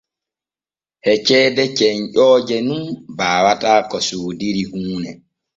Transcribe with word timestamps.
E 1.11 1.13
ceede 1.25 1.63
cenƴooje 1.77 2.57
nun 2.67 2.83
baawata 3.17 3.71
ko 3.89 3.97
soodiri 4.07 4.63
huune. 4.69 5.11